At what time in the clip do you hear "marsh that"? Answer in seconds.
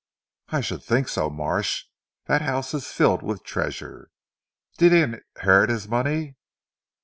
1.29-2.41